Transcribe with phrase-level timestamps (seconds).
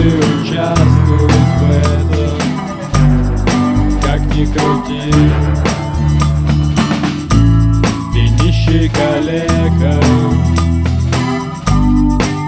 [0.00, 2.38] Каждый участвует в этом
[4.00, 4.44] Как ни
[8.12, 10.00] Ты нищий калека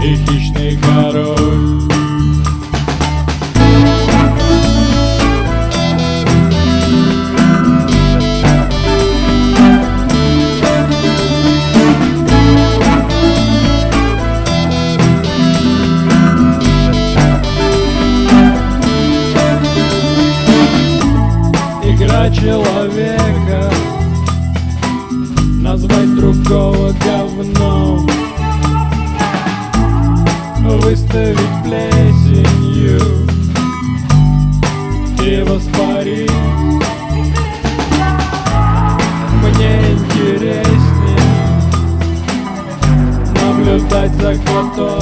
[0.02, 1.81] И хищный король
[25.72, 28.06] Назвать другого говном.
[30.82, 33.00] Выставить плесенью
[35.24, 36.30] И воспарить.
[39.40, 40.60] Мне интереснее
[43.40, 45.00] Наблюдать за котом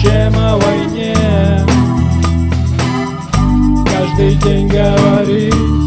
[0.00, 1.16] Чем о войне.
[3.86, 5.79] Каждый день говорить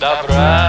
[0.00, 0.59] добра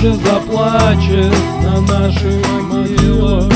[0.00, 3.52] Так кто же заплачет на наших могилах?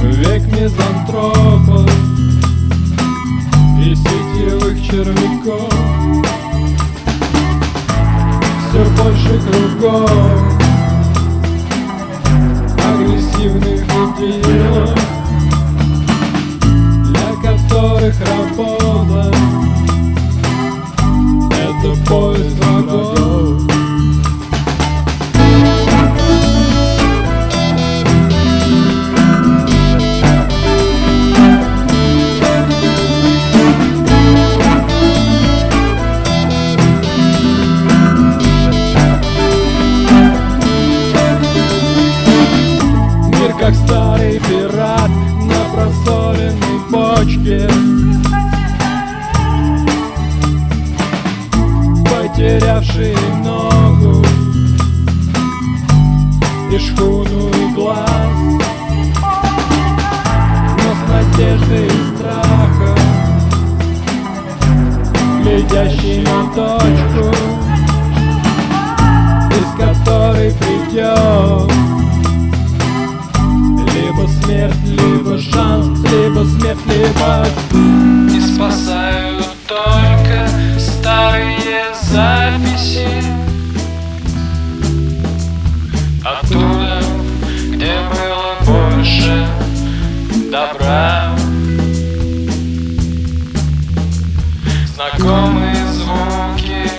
[0.00, 1.90] Век мизантропов
[3.80, 5.72] и сетевых червяков
[8.68, 10.10] Все больше кругов
[12.78, 13.82] агрессивных
[14.20, 14.98] идиотов
[17.08, 18.71] Для которых работа
[43.42, 48.01] Мир как старый пират на просоленной почке
[52.52, 54.22] Потерявший ногу
[56.70, 58.28] и шхуну глаз
[60.76, 62.98] Но с надеждой и страхом
[65.42, 67.24] Глядящий на точку
[69.50, 71.72] Из которой придет
[73.94, 77.46] либо смерть, либо шанс, либо смерть, либо
[78.36, 79.21] И спасают
[90.52, 91.34] добра.
[94.94, 96.90] Знакомые звуки,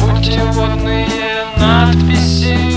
[0.00, 2.75] путеводные надписи